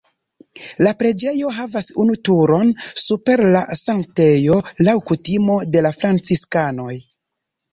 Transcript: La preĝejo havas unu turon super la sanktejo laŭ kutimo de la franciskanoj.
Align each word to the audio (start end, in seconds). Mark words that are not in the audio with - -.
La 0.85 0.93
preĝejo 1.01 1.51
havas 1.57 1.89
unu 2.03 2.15
turon 2.29 2.71
super 3.03 3.45
la 3.57 3.61
sanktejo 3.83 4.59
laŭ 4.89 4.97
kutimo 5.11 5.59
de 5.77 5.85
la 5.89 5.93
franciskanoj. 6.01 6.93